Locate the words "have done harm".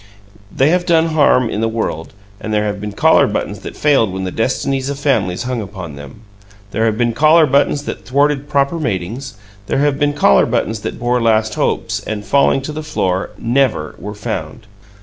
0.71-1.47